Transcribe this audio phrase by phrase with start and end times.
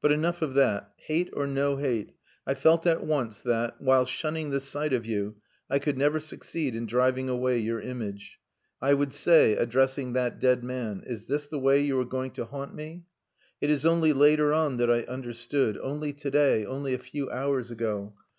[0.00, 0.94] But enough of that.
[0.96, 2.12] Hate or no hate,
[2.46, 5.36] I felt at once that, while shunning the sight of you,
[5.68, 8.38] I could never succeed in driving away your image.
[8.80, 12.46] I would say, addressing that dead man, 'Is this the way you are going to
[12.46, 13.04] haunt me?'
[13.60, 17.70] It is only later on that I understood only to day, only a few hours
[17.70, 18.14] ago.